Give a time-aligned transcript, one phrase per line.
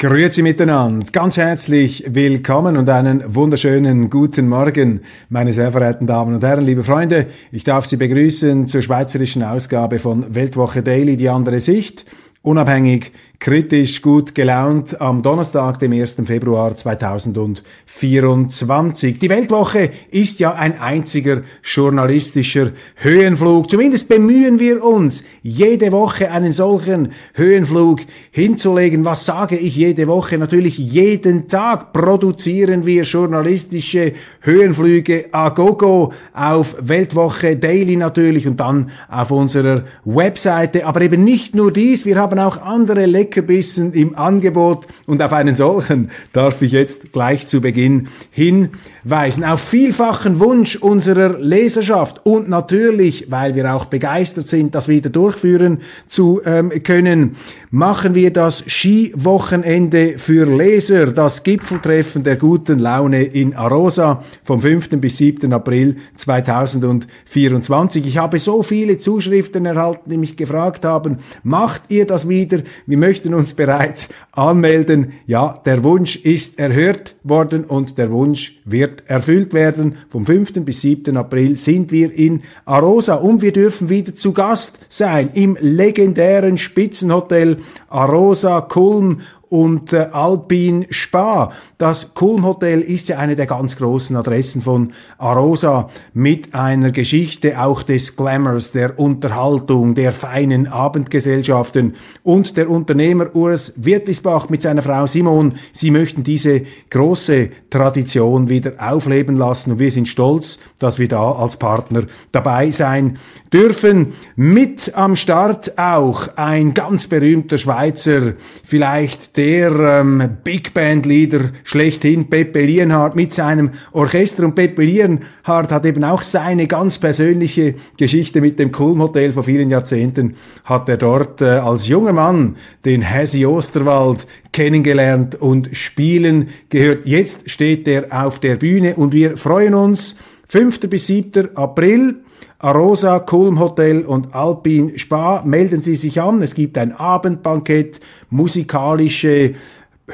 [0.00, 6.42] Grüezi miteinander, ganz herzlich willkommen und einen wunderschönen guten Morgen, meine sehr verehrten Damen und
[6.42, 7.26] Herren, liebe Freunde.
[7.52, 12.06] Ich darf Sie begrüßen zur schweizerischen Ausgabe von Weltwoche Daily, die andere Sicht,
[12.40, 16.16] unabhängig, kritisch gut gelaunt am Donnerstag, dem 1.
[16.26, 19.18] Februar 2024.
[19.18, 23.70] Die Weltwoche ist ja ein einziger journalistischer Höhenflug.
[23.70, 29.06] Zumindest bemühen wir uns, jede Woche einen solchen Höhenflug hinzulegen.
[29.06, 30.36] Was sage ich jede Woche?
[30.36, 38.90] Natürlich jeden Tag produzieren wir journalistische Höhenflüge a gogo auf Weltwoche Daily natürlich und dann
[39.08, 40.84] auf unserer Webseite.
[40.84, 45.54] Aber eben nicht nur dies, wir haben auch andere Leckerbissen im Angebot und auf einen
[45.54, 49.44] solchen darf ich jetzt gleich zu Beginn hinweisen.
[49.44, 55.78] Auf vielfachen Wunsch unserer Leserschaft und natürlich, weil wir auch begeistert sind, das wieder durchführen
[56.08, 57.36] zu ähm, können,
[57.72, 65.00] machen wir das Skiwochenende für Leser, das Gipfeltreffen der guten Laune in Arosa vom 5.
[65.00, 65.52] bis 7.
[65.52, 68.04] April 2024.
[68.06, 72.58] Ich habe so viele Zuschriften erhalten, die mich gefragt haben, macht ihr das wieder?
[72.86, 75.12] Wir möchten uns bereits anmelden.
[75.26, 79.96] Ja, der Wunsch ist erhört worden und der Wunsch wird erfüllt werden.
[80.08, 80.64] Vom 5.
[80.64, 81.16] bis 7.
[81.16, 87.58] April sind wir in Arosa und wir dürfen wieder zu Gast sein im legendären Spitzenhotel
[87.90, 91.52] Arosa Kulm und äh, Alpin Spa.
[91.76, 97.60] Das Kulm Hotel ist ja eine der ganz großen Adressen von Arosa mit einer Geschichte
[97.60, 104.82] auch des Glamours, der Unterhaltung, der feinen Abendgesellschaften und der Unternehmer Urs Wirtlisbach mit seiner
[104.82, 105.54] Frau Simon.
[105.72, 111.32] Sie möchten diese große Tradition wieder aufleben lassen und wir sind stolz, dass wir da
[111.32, 113.18] als Partner dabei sein
[113.52, 114.12] dürfen.
[114.36, 119.70] Mit am Start auch ein ganz berühmter Schweizer, vielleicht der
[120.00, 124.44] ähm, Big Band Leader schlechthin, Pepe Lienhardt mit seinem Orchester.
[124.44, 129.42] Und Pepe Lienhardt hat eben auch seine ganz persönliche Geschichte mit dem Kulm Hotel vor
[129.42, 130.34] vielen Jahrzehnten.
[130.64, 137.06] Hat er dort äh, als junger Mann den Hesi Osterwald kennengelernt und spielen gehört.
[137.06, 140.16] Jetzt steht er auf der Bühne und wir freuen uns.
[140.48, 140.80] 5.
[140.80, 141.56] bis 7.
[141.56, 142.20] April
[142.58, 145.42] Arosa, Kulm Hotel und Alpin Spa.
[145.44, 146.42] Melden Sie sich an.
[146.42, 149.54] Es gibt ein Abendbankett, musikalische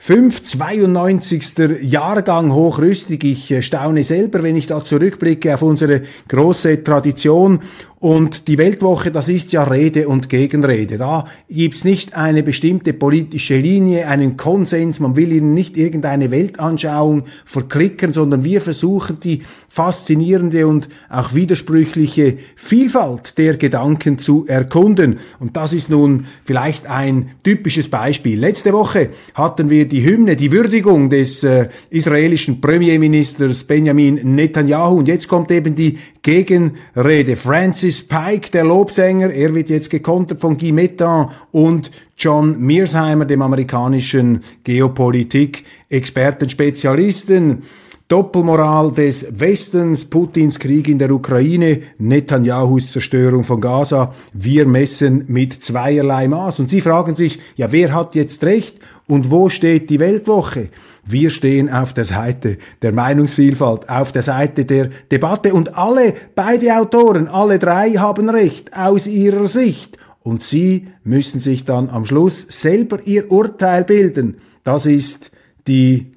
[0.00, 1.82] 5, 92.
[1.82, 3.24] Jahrgang hochrüstig.
[3.24, 7.60] Ich äh, staune selber, wenn ich da zurückblicke auf unsere große Tradition.
[8.00, 10.98] Und die Weltwoche, das ist ja Rede und Gegenrede.
[10.98, 15.00] Da gibt's nicht eine bestimmte politische Linie, einen Konsens.
[15.00, 22.38] Man will ihnen nicht irgendeine Weltanschauung verklicken, sondern wir versuchen die faszinierende und auch widersprüchliche
[22.54, 25.18] Vielfalt der Gedanken zu erkunden.
[25.40, 28.38] Und das ist nun vielleicht ein typisches Beispiel.
[28.38, 34.98] Letzte Woche hatten wir die Hymne, die Würdigung des äh, israelischen Premierministers Benjamin Netanyahu.
[34.98, 37.34] Und jetzt kommt eben die Gegenrede.
[37.36, 43.40] Francis Pike, der Lobsänger, er wird jetzt gekontert von Guy Mettan und John Mearsheimer, dem
[43.40, 47.62] amerikanischen Geopolitik-Experten, Spezialisten.
[48.08, 54.14] Doppelmoral des Westens, Putins Krieg in der Ukraine, Netanyahus Zerstörung von Gaza.
[54.32, 56.58] Wir messen mit zweierlei Maß.
[56.58, 58.78] Und Sie fragen sich, ja, wer hat jetzt recht?
[59.06, 60.70] Und wo steht die Weltwoche?
[61.10, 66.76] Wir stehen auf der Seite der Meinungsvielfalt, auf der Seite der Debatte und alle, beide
[66.76, 69.96] Autoren, alle drei haben recht aus ihrer Sicht.
[70.22, 74.36] Und Sie müssen sich dann am Schluss selber Ihr Urteil bilden.
[74.64, 75.30] Das ist
[75.66, 76.12] die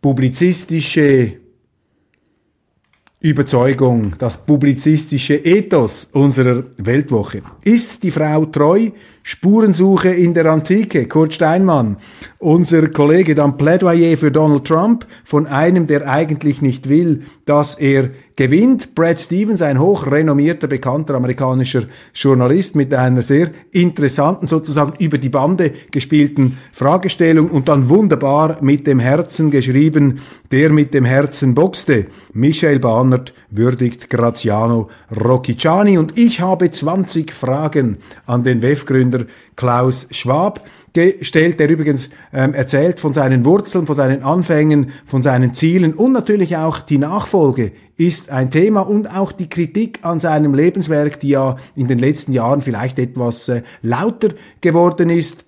[0.00, 1.34] publizistische
[3.20, 7.42] Überzeugung, das publizistische Ethos unserer Weltwoche.
[7.62, 8.90] Ist die Frau treu?
[9.22, 11.96] Spurensuche in der Antike, Kurt Steinmann.
[12.38, 18.10] Unser Kollege dann Plädoyer für Donald Trump von einem, der eigentlich nicht will, dass er
[18.36, 18.94] gewinnt.
[18.94, 21.84] Brad Stevens, ein hochrenommierter, bekannter amerikanischer
[22.14, 28.86] Journalist mit einer sehr interessanten, sozusagen über die Bande gespielten Fragestellung und dann wunderbar mit
[28.86, 30.20] dem Herzen geschrieben,
[30.50, 32.06] der mit dem Herzen boxte.
[32.32, 39.11] Michael Bahnert würdigt Graziano Rocchiciani und ich habe 20 Fragen an den WEF-Gründer
[39.56, 45.54] Klaus Schwab gestellt, der übrigens ähm, erzählt von seinen Wurzeln, von seinen Anfängen, von seinen
[45.54, 50.54] Zielen und natürlich auch die Nachfolge ist ein Thema und auch die Kritik an seinem
[50.54, 54.30] Lebenswerk, die ja in den letzten Jahren vielleicht etwas äh, lauter
[54.60, 55.44] geworden ist.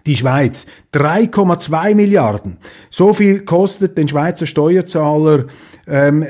[0.09, 0.67] die Schweiz.
[0.95, 2.57] 3,2 Milliarden.
[2.91, 5.47] So viel kostet den Schweizer Steuerzahler
[5.87, 6.27] ähm,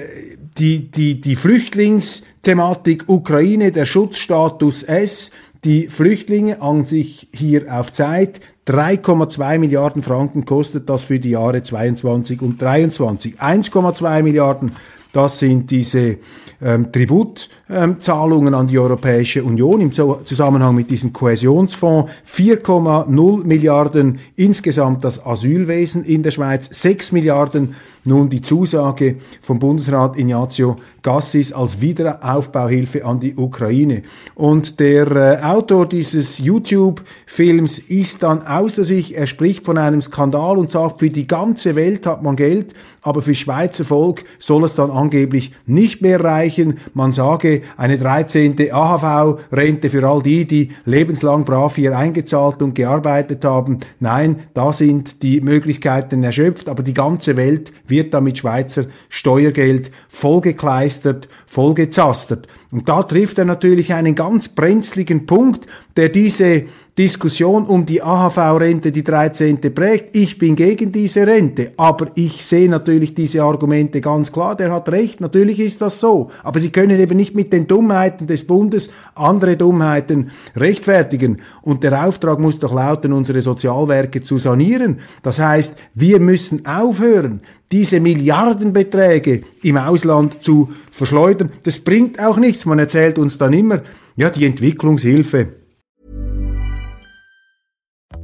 [0.59, 5.31] die, die, die Flüchtlingsthematik Ukraine, der Schutzstatus S,
[5.65, 8.41] die Flüchtlinge an sich hier auf Zeit.
[8.67, 13.41] 3,2 Milliarden Franken kostet das für die Jahre 22 und 23.
[13.41, 14.73] 1,2 Milliarden
[15.13, 16.19] das sind diese
[16.61, 22.11] ähm, Tributzahlungen ähm, an die Europäische Union im Zusammenhang mit diesem Kohäsionsfonds.
[22.27, 30.17] 4,0 Milliarden insgesamt das Asylwesen in der Schweiz, 6 Milliarden nun die Zusage vom Bundesrat
[30.17, 34.03] Ignazio Gassis als Wiederaufbauhilfe an die Ukraine.
[34.35, 40.59] Und der äh, Autor dieses YouTube-Films ist dann außer sich, er spricht von einem Skandal
[40.59, 44.75] und sagt, für die ganze Welt hat man Geld, aber für Schweizer Volk soll es
[44.75, 46.79] dann angeblich nicht mehr reichen.
[46.95, 48.57] Man sage, eine 13.
[48.71, 53.79] AHV-Rente für all die, die lebenslang brav hier eingezahlt und gearbeitet haben.
[54.01, 61.29] Nein, da sind die Möglichkeiten erschöpft, aber die ganze Welt wird damit Schweizer Steuergeld vollgekleistert,
[61.47, 62.47] vollgezastert.
[62.71, 65.67] Und da trifft er natürlich einen ganz brenzligen Punkt,
[65.97, 66.65] der diese
[66.99, 69.61] Diskussion um die AHV-Rente, die 13.
[69.73, 70.17] prägt.
[70.17, 74.57] Ich bin gegen diese Rente, aber ich sehe natürlich diese Argumente ganz klar.
[74.57, 76.33] Der hat recht, natürlich ist das so.
[76.43, 81.41] Aber Sie können eben nicht mit den Dummheiten des Bundes andere Dummheiten rechtfertigen.
[81.63, 84.99] Und der Auftrag muss doch lauten, unsere Sozialwerke zu sanieren.
[85.23, 91.51] Das heißt, wir müssen aufhören, diese Milliardenbeträge im Ausland zu verschleudern.
[91.63, 92.67] Das bringt auch nichts.
[92.67, 93.83] Man erzählt uns dann immer,
[94.17, 95.68] ja, die Entwicklungshilfe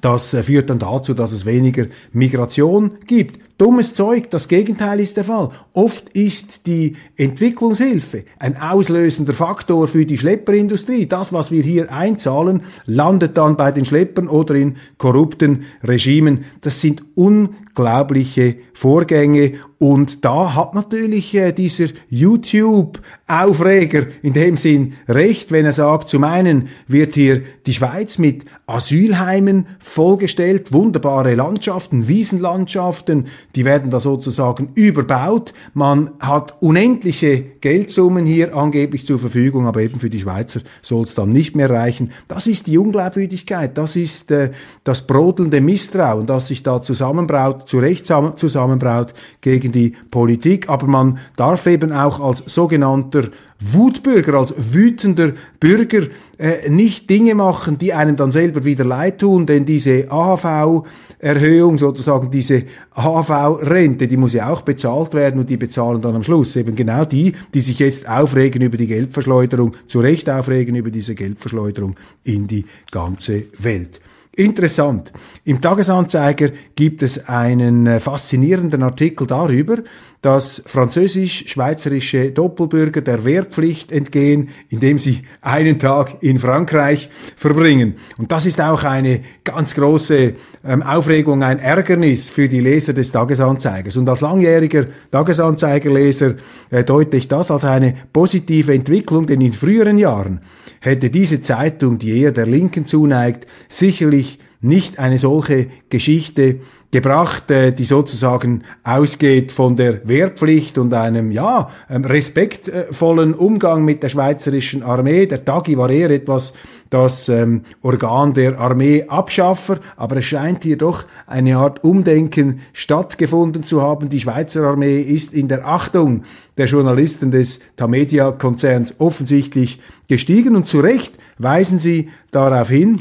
[0.00, 3.38] Das äh, führt dann dazu, dass es weniger Migration gibt.
[3.60, 5.50] Dummes Zeug, das Gegenteil ist der Fall.
[5.74, 11.04] Oft ist die Entwicklungshilfe ein auslösender Faktor für die Schlepperindustrie.
[11.04, 16.46] Das, was wir hier einzahlen, landet dann bei den Schleppern oder in korrupten Regimen.
[16.62, 25.52] Das sind unglaubliche Vorgänge und da hat natürlich äh, dieser YouTube-Aufreger in dem Sinn recht,
[25.52, 33.28] wenn er sagt, zum einen wird hier die Schweiz mit Asylheimen vollgestellt, wunderbare Landschaften, Wiesenlandschaften,
[33.56, 35.52] die werden da sozusagen überbaut.
[35.74, 41.14] Man hat unendliche Geldsummen hier angeblich zur Verfügung, aber eben für die Schweizer soll es
[41.14, 42.12] dann nicht mehr reichen.
[42.28, 44.50] Das ist die Unglaubwürdigkeit, das ist äh,
[44.84, 50.68] das brodelnde Misstrauen, das sich da zusammenbraut, zu Recht zusammenbraut gegen die Politik.
[50.68, 53.28] Aber man darf eben auch als sogenannter
[53.60, 56.06] Wutbürger, als wütender Bürger
[56.38, 62.30] äh, nicht Dinge machen, die einem dann selber wieder leid tun, denn diese AHV-Erhöhung, sozusagen
[62.30, 66.74] diese AHV-Rente, die muss ja auch bezahlt werden und die bezahlen dann am Schluss eben
[66.74, 71.96] genau die, die sich jetzt aufregen über die Geldverschleuderung, zu Recht aufregen über diese Geldverschleuderung
[72.24, 74.00] in die ganze Welt.
[74.36, 75.12] Interessant.
[75.44, 79.78] Im Tagesanzeiger gibt es einen äh, faszinierenden Artikel darüber,
[80.22, 87.94] dass französisch-schweizerische Doppelbürger der Wehrpflicht entgehen, indem sie einen Tag in Frankreich verbringen.
[88.18, 90.34] Und das ist auch eine ganz große
[90.64, 93.96] ähm, Aufregung, ein Ärgernis für die Leser des Tagesanzeigers.
[93.96, 96.34] Und als langjähriger Tagesanzeigerleser
[96.70, 100.40] äh, deute ich das als eine positive Entwicklung, denn in früheren Jahren
[100.80, 106.60] hätte diese Zeitung, die eher der Linken zuneigt, sicherlich nicht eine solche Geschichte
[106.90, 114.02] gebracht, äh, die sozusagen ausgeht von der Wehrpflicht und einem, ja, ähm, respektvollen Umgang mit
[114.02, 115.26] der schweizerischen Armee.
[115.26, 116.52] Der Tagi war eher etwas
[116.90, 123.80] das ähm, Organ der Armeeabschaffer, aber es scheint hier doch eine Art Umdenken stattgefunden zu
[123.80, 124.08] haben.
[124.08, 126.24] Die Schweizer Armee ist in der Achtung
[126.58, 133.00] der Journalisten des Tamedia-Konzerns offensichtlich gestiegen und zu Recht weisen sie darauf hin,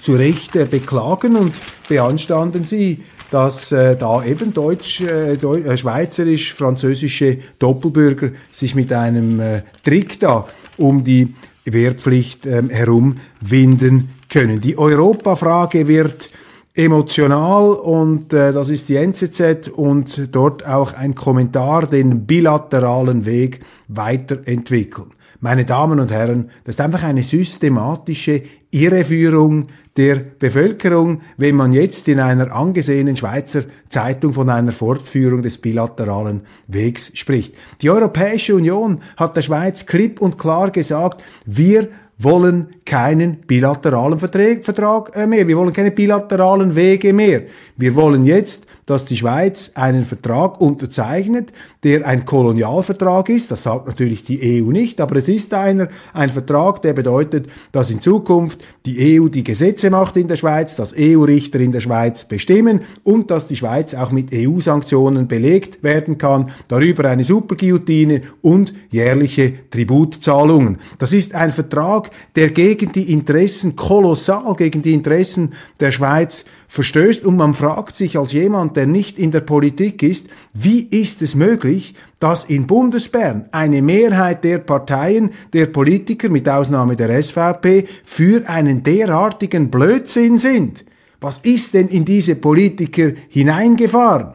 [0.00, 1.52] zu Recht äh, beklagen und
[1.88, 9.40] beanstanden sie, dass äh, da eben deutsch, äh, Deu äh, schweizerisch-französische Doppelbürger sich mit einem
[9.40, 14.60] äh, Trick da um die Wehrpflicht ähm, herumwinden können.
[14.60, 16.30] Die Europafrage wird
[16.74, 23.60] emotional und äh, das ist die NZZ und dort auch ein Kommentar den bilateralen Weg
[23.88, 25.10] weiterentwickeln.
[25.40, 32.06] Meine Damen und Herren, das ist einfach eine systematische Irreführung der Bevölkerung, wenn man jetzt
[32.06, 37.54] in einer angesehenen Schweizer Zeitung von einer Fortführung des bilateralen Wegs spricht.
[37.82, 41.88] Die Europäische Union hat der Schweiz klipp und klar gesagt, wir
[42.18, 45.46] wollen keinen bilateralen Vertrag äh, mehr.
[45.46, 47.42] Wir wollen keine bilateralen Wege mehr.
[47.76, 51.52] Wir wollen jetzt dass die Schweiz einen Vertrag unterzeichnet,
[51.84, 53.50] der ein Kolonialvertrag ist.
[53.50, 57.90] Das sagt natürlich die EU nicht, aber es ist einer, ein Vertrag, der bedeutet, dass
[57.90, 62.24] in Zukunft die EU die Gesetze macht in der Schweiz, dass EU-Richter in der Schweiz
[62.24, 68.72] bestimmen und dass die Schweiz auch mit EU-Sanktionen belegt werden kann, darüber eine Superguillotine und
[68.90, 70.78] jährliche Tributzahlungen.
[70.98, 77.24] Das ist ein Vertrag, der gegen die Interessen, kolossal gegen die Interessen der Schweiz verstößt
[77.24, 81.34] und man fragt sich als jemand, der nicht in der Politik ist, wie ist es
[81.34, 88.48] möglich, dass in Bundesbern eine Mehrheit der Parteien, der Politiker mit Ausnahme der SVP für
[88.48, 90.84] einen derartigen Blödsinn sind?
[91.20, 94.34] Was ist denn in diese Politiker hineingefahren?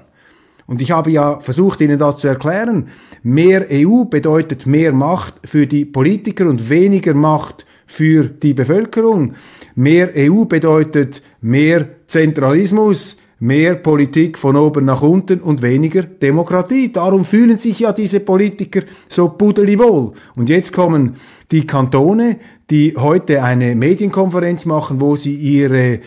[0.65, 2.87] Und ich habe ja versucht, Ihnen das zu erklären.
[3.21, 9.33] Mehr EU bedeutet mehr Macht für die Politiker und weniger Macht für die Bevölkerung.
[9.75, 16.93] Mehr EU bedeutet mehr Zentralismus, mehr Politik von oben nach unten und weniger Demokratie.
[16.93, 20.13] Darum fühlen sich ja diese Politiker so pudelwohl.
[20.35, 21.17] Und jetzt kommen
[21.51, 22.37] die Kantone,
[22.69, 25.99] die heute eine Medienkonferenz machen, wo sie ihre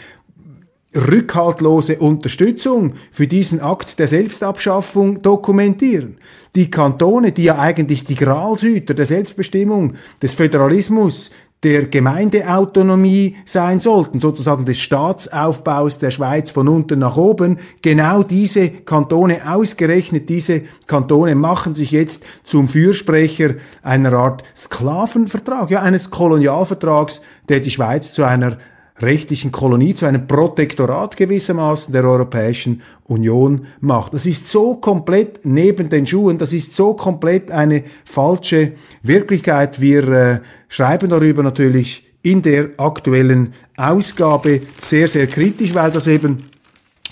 [0.97, 6.17] rückhaltlose Unterstützung für diesen Akt der Selbstabschaffung dokumentieren.
[6.55, 11.31] Die Kantone, die ja eigentlich die Gralshüter der Selbstbestimmung, des Föderalismus,
[11.63, 17.59] der Gemeindeautonomie sein sollten, sozusagen des Staatsaufbaus der Schweiz von unten nach oben.
[17.83, 25.83] Genau diese Kantone, ausgerechnet diese Kantone machen sich jetzt zum Fürsprecher einer Art Sklavenvertrag, ja,
[25.83, 28.59] eines Kolonialvertrags, der die Schweiz zu einer
[29.01, 34.15] rechtlichen Kolonie, zu einem Protektorat gewissermaßen der Europäischen Union macht.
[34.15, 38.73] Das ist so komplett neben den Schuhen, das ist so komplett eine falsche
[39.03, 39.81] Wirklichkeit.
[39.81, 46.51] Wir äh, schreiben darüber natürlich in der aktuellen Ausgabe sehr, sehr kritisch, weil das eben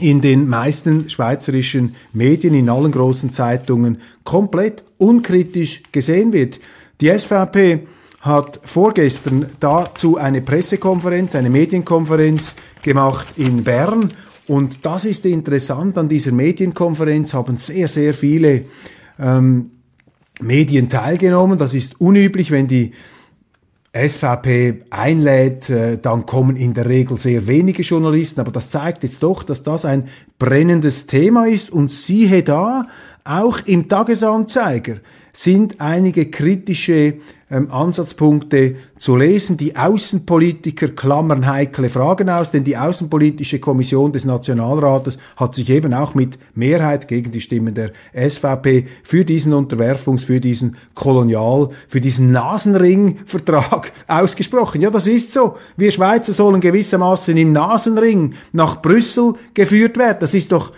[0.01, 6.59] in den meisten schweizerischen Medien, in allen großen Zeitungen komplett unkritisch gesehen wird.
[7.01, 7.87] Die SVP
[8.25, 14.15] hat vorgestern dazu eine Pressekonferenz, eine Medienkonferenz gemacht in Bern.
[14.47, 18.65] Und das ist interessant, an dieser Medienkonferenz haben sehr, sehr viele
[19.19, 19.73] ähm,
[20.41, 21.59] Medien teilgenommen.
[21.59, 22.93] Das ist unüblich, wenn die
[23.93, 29.23] SVP einlädt, äh, dann kommen in der Regel sehr wenige Journalisten, aber das zeigt jetzt
[29.23, 32.89] doch, dass das ein brennendes Thema ist und siehe da,
[33.23, 34.97] auch im Tagesanzeiger
[35.37, 37.15] sind einige kritische
[37.51, 39.57] ähm, Ansatzpunkte zu lesen.
[39.57, 45.93] Die Außenpolitiker klammern heikle Fragen aus, denn die Außenpolitische Kommission des Nationalrates hat sich eben
[45.93, 52.01] auch mit Mehrheit gegen die Stimmen der SVP für diesen Unterwerfungs-, für diesen Kolonial-, für
[52.01, 54.81] diesen Nasenring-Vertrag ausgesprochen.
[54.81, 55.57] Ja, das ist so.
[55.77, 60.19] Wir Schweizer sollen gewissermaßen im Nasenring nach Brüssel geführt werden.
[60.21, 60.73] Das ist doch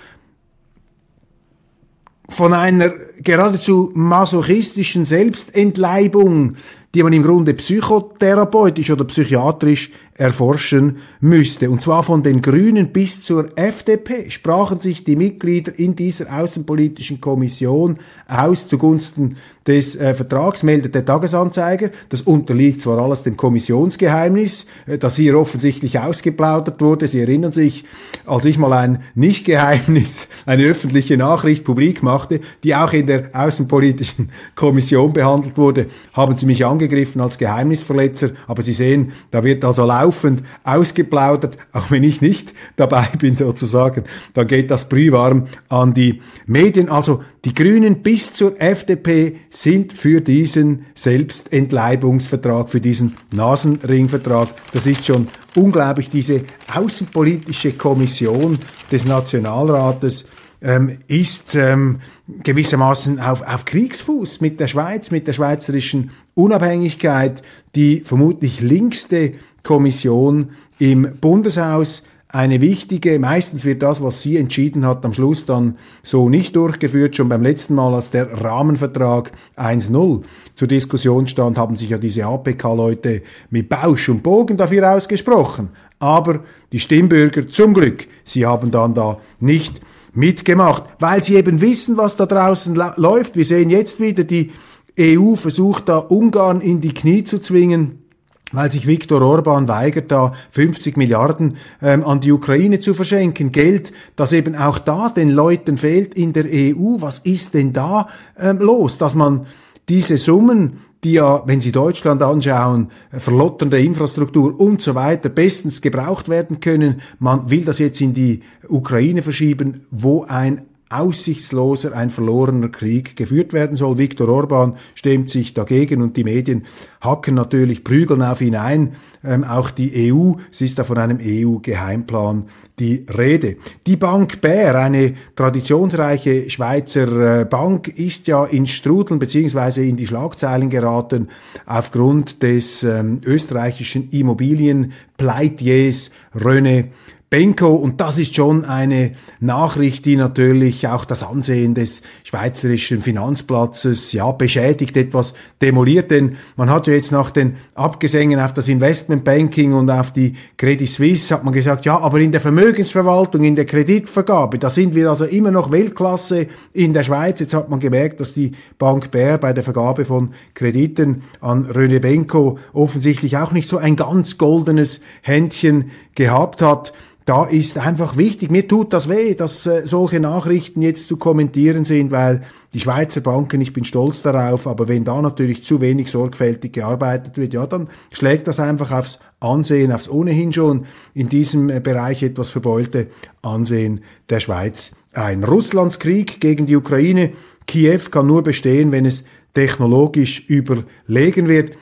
[2.29, 2.93] von einer
[3.23, 6.57] geradezu masochistischen Selbstentleibung,
[6.95, 11.71] die man im Grunde psychotherapeutisch oder psychiatrisch erforschen müsste.
[11.71, 17.21] Und zwar von den Grünen bis zur FDP sprachen sich die Mitglieder in dieser außenpolitischen
[17.21, 21.91] Kommission aus zugunsten des äh, Vertrags, meldet der Tagesanzeiger.
[22.09, 27.09] Das unterliegt zwar alles dem Kommissionsgeheimnis, äh, das hier offensichtlich ausgeplaudert wurde.
[27.09, 27.85] Sie erinnern sich,
[28.27, 34.31] als ich mal ein Nichtgeheimnis, eine öffentliche Nachricht publik machte, die auch in der außenpolitischen
[34.55, 38.31] Kommission behandelt wurde, haben Sie mich angegriffen als Geheimnisverletzer.
[38.47, 44.05] Aber Sie sehen, da wird also laufend ausgeplaudert, auch wenn ich nicht dabei bin sozusagen.
[44.35, 46.89] Dann geht das brühwarm an die Medien.
[46.89, 54.49] Also die Grünen bis zur FDP sind für diesen Selbstentleibungsvertrag, für diesen Nasenringvertrag.
[54.73, 56.43] Das ist schon unglaublich, diese
[56.73, 58.59] außenpolitische Kommission
[58.91, 60.27] des Nationalrates
[60.63, 62.01] ähm, ist ähm,
[62.43, 67.43] gewissermaßen auf, auf Kriegsfuß mit der Schweiz, mit der schweizerischen Unabhängigkeit,
[67.75, 69.33] die vermutlich linkste
[69.67, 75.77] Kommission im Bundeshaus eine wichtige, meistens wird das, was sie entschieden hat, am Schluss dann
[76.03, 77.17] so nicht durchgeführt.
[77.17, 80.23] Schon beim letzten Mal, als der Rahmenvertrag 1.0
[80.55, 85.71] zur Diskussion stand, haben sich ja diese APK-Leute mit Bausch und Bogen dafür ausgesprochen.
[85.99, 86.41] Aber
[86.73, 89.81] die Stimmbürger, zum Glück, sie haben dann da nicht
[90.15, 93.37] mitgemacht, weil sie eben wissen, was da draußen läuft.
[93.37, 94.53] Wir sehen jetzt wieder, die
[94.99, 98.06] EU versucht da Ungarn in die Knie zu zwingen
[98.53, 103.51] weil sich Viktor Orban weigert, da 50 Milliarden ähm, an die Ukraine zu verschenken.
[103.51, 107.01] Geld, das eben auch da den Leuten fehlt in der EU.
[107.01, 109.47] Was ist denn da ähm, los, dass man
[109.89, 116.29] diese Summen, die ja, wenn Sie Deutschland anschauen, verlotternde Infrastruktur und so weiter, bestens gebraucht
[116.29, 122.69] werden können, man will das jetzt in die Ukraine verschieben, wo ein aussichtsloser, ein verlorener
[122.69, 123.99] Krieg geführt werden soll.
[123.99, 126.65] Viktor Orban stemmt sich dagegen und die Medien
[127.01, 128.93] hacken natürlich, prügeln auf ihn ein.
[129.25, 132.45] Ähm, auch die EU, es ist da von einem EU-Geheimplan
[132.79, 133.57] die Rede.
[133.87, 140.07] Die Bank Bär, eine traditionsreiche Schweizer äh, Bank, ist ja in Strudeln beziehungsweise in die
[140.07, 141.29] Schlagzeilen geraten
[141.65, 146.91] aufgrund des ähm, österreichischen Immobilienpleitiers Röne
[147.29, 147.75] Benko.
[147.75, 154.31] Und das ist schon eine Nachricht, die natürlich auch das Ansehen des schweizerischen Finanzplatzes ja
[154.31, 156.13] beschädigt, etwas demoliert.
[156.13, 160.89] Denn man hat ja jetzt nach den Abgesängen auf das Investmentbanking und auf die Credit
[160.89, 165.11] Suisse hat man gesagt, ja, aber in der Vermögensverwaltung, in der Kreditvergabe, da sind wir
[165.11, 167.41] also immer noch Weltklasse in der Schweiz.
[167.41, 171.99] Jetzt hat man gemerkt, dass die Bank Bär bei der Vergabe von Krediten an Röne
[171.99, 176.93] Benko offensichtlich auch nicht so ein ganz goldenes Händchen gehabt hat.
[177.27, 181.85] Da ist einfach wichtig, mir tut das weh, dass äh, solche Nachrichten jetzt zu kommentieren
[181.85, 186.09] sind, weil die Schweizer Banken, ich bin stolz darauf, aber wenn da natürlich zu wenig
[186.09, 191.69] sorgfältig gearbeitet wird, ja, dann schlägt das einfach aufs Ansehen, aufs ohnehin schon in diesem
[191.69, 193.09] äh, Bereich etwas verbeulte
[193.43, 195.43] Ansehen der Schweiz ein.
[195.43, 197.33] Russlands Krieg gegen die Ukraine,
[197.67, 201.73] Kiew kann nur bestehen, wenn es technologisch überlegen wird.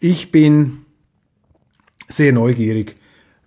[0.00, 0.86] Ich bin
[2.08, 2.96] sehr neugierig,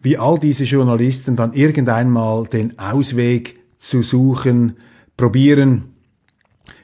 [0.01, 4.77] wie all diese Journalisten dann irgendeinmal den Ausweg zu suchen,
[5.15, 5.93] probieren,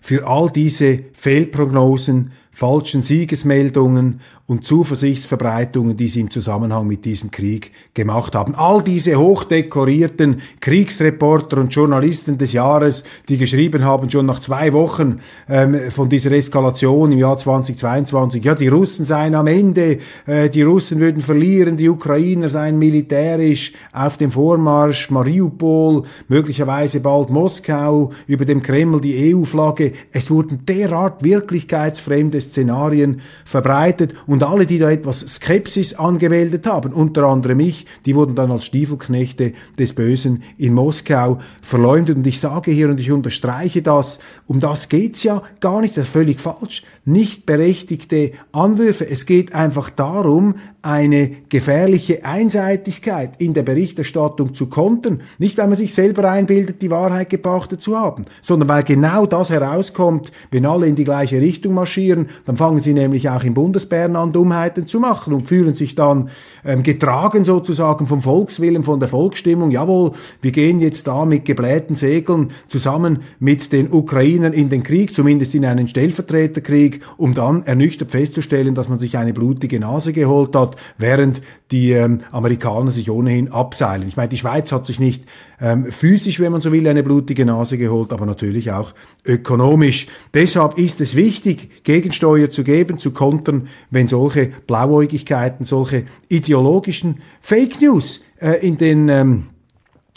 [0.02, 7.72] für all diese Fehlprognosen, falschen Siegesmeldungen und Zuversichtsverbreitungen, die sie im Zusammenhang mit diesem Krieg
[7.96, 8.54] gemacht haben.
[8.54, 15.22] All diese hochdekorierten Kriegsreporter und Journalisten des Jahres, die geschrieben haben, schon nach zwei Wochen
[15.50, 20.62] ähm, von dieser Eskalation im Jahr 2022, ja, die Russen seien am Ende, äh, die
[20.62, 28.46] Russen würden verlieren, die Ukrainer seien militärisch auf dem Vormarsch, Mariupol, möglicherweise bald Moskau, über
[28.46, 29.94] dem Kreml die EU-Flagge.
[30.12, 37.24] Es wurden derart wirklichkeitsfremde Szenarien verbreitet und alle, die da etwas Skepsis angemeldet haben, unter
[37.24, 42.18] anderem ich, die wurden dann als Stiefelknechte des Bösen in Moskau verleumdet.
[42.18, 46.06] Und ich sage hier und ich unterstreiche das, um das geht's ja gar nicht, das
[46.06, 46.84] ist völlig falsch.
[47.06, 49.10] Nicht berechtigte Anwürfe.
[49.10, 55.22] Es geht einfach darum, eine gefährliche Einseitigkeit in der Berichterstattung zu kontern.
[55.38, 59.50] Nicht, weil man sich selber einbildet, die Wahrheit gebracht zu haben, sondern weil genau das
[59.50, 64.18] herauskommt, wenn alle in die gleiche Richtung marschieren, dann fangen sie nämlich auch in Bundesbären
[64.18, 66.30] an, Dummheiten zu machen und fühlen sich dann
[66.66, 69.72] ähm, getragen sozusagen vom Volkswillen, von der Volksstimmung.
[69.72, 70.12] Jawohl,
[70.42, 75.56] wir gehen jetzt da mit geblähten Segeln zusammen mit den Ukrainern in den Krieg, zumindest
[75.56, 80.76] in einen Stellvertreterkrieg, um dann ernüchtert festzustellen, dass man sich eine blutige Nase geholt hat
[80.98, 84.08] während die ähm, Amerikaner sich ohnehin abseilen.
[84.08, 85.26] Ich meine, die Schweiz hat sich nicht
[85.60, 88.94] ähm, physisch, wenn man so will, eine blutige Nase geholt, aber natürlich auch
[89.26, 90.08] ökonomisch.
[90.34, 97.82] Deshalb ist es wichtig, Gegensteuer zu geben, zu kontern, wenn solche Blauäugigkeiten, solche ideologischen Fake
[97.82, 99.44] News äh, in den ähm,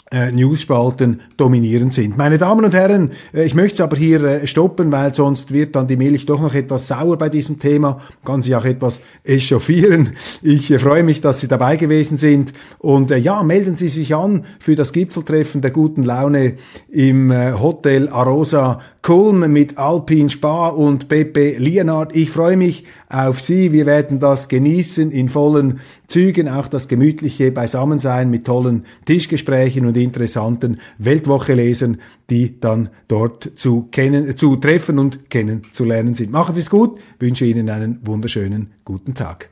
[0.09, 2.17] äh, Newsspalten dominierend sind.
[2.17, 5.75] Meine Damen und Herren, äh, ich möchte es aber hier äh, stoppen, weil sonst wird
[5.75, 10.13] dann die Milch doch noch etwas sauer bei diesem Thema, kann sich auch etwas echauffieren.
[10.41, 14.45] Ich äh, freue mich, dass Sie dabei gewesen sind und ja, melden Sie sich an
[14.59, 16.55] für das Gipfeltreffen der guten Laune
[16.89, 22.15] im Hotel Arosa Kulm mit Alpin Spa und Pepe Lienard.
[22.15, 23.71] Ich freue mich auf Sie.
[23.71, 29.97] Wir werden das genießen in vollen Zügen, auch das gemütliche Beisammensein mit tollen Tischgesprächen und
[29.97, 31.97] interessanten Weltwoche-Lesern,
[32.29, 36.31] die dann dort zu kennen, zu treffen und kennenzulernen sind.
[36.31, 39.49] Machen Sie es gut, wünsche Ihnen einen wunderschönen guten Tag.